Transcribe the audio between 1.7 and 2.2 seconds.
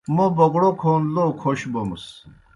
بومَس۔